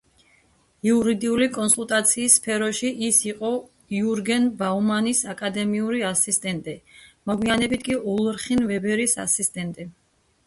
[0.89, 3.51] იურიდიული კონსულტაციის სფეროში ის იყო
[3.97, 6.75] იურგენ ბაუმანის აკადემიური ასისტენტი,
[7.33, 9.87] მოგვიანებით კი ულრიხ ვებერის ასისტენტი.